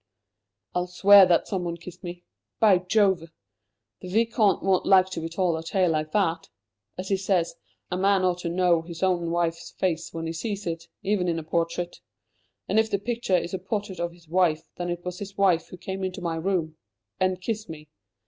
I'll 0.73 0.87
swear 0.87 1.27
that 1.27 1.47
someone 1.47 1.77
kissed 1.77 2.03
me. 2.03 2.23
By 2.59 2.79
Jove! 2.79 3.29
the 3.99 4.07
Vicomte 4.07 4.63
won't 4.63 4.87
like 4.87 5.11
to 5.11 5.19
be 5.21 5.29
told 5.29 5.59
a 5.59 5.61
tale 5.61 5.91
like 5.91 6.11
that! 6.11 6.49
As 6.97 7.09
he 7.09 7.17
says, 7.17 7.53
a 7.91 7.97
man 7.99 8.23
ought 8.23 8.39
to 8.39 8.49
know 8.49 8.81
his 8.81 9.03
own 9.03 9.29
wife's 9.29 9.69
face 9.69 10.11
when 10.11 10.25
he 10.25 10.33
sees 10.33 10.65
it, 10.65 10.87
even 11.03 11.27
in 11.27 11.37
a 11.37 11.43
portrait. 11.43 11.99
And 12.67 12.79
if 12.79 12.89
the 12.89 12.97
picture 12.97 13.37
is 13.37 13.53
a 13.53 13.59
portrait 13.59 13.99
of 13.99 14.11
his 14.13 14.27
wife, 14.27 14.63
then 14.75 14.89
it 14.89 15.05
was 15.05 15.19
his 15.19 15.37
wife 15.37 15.67
who 15.67 15.77
came 15.77 16.03
into 16.03 16.19
my 16.19 16.35
room 16.37 16.77
and 17.19 17.39
kissed 17.39 17.69
me. 17.69 17.87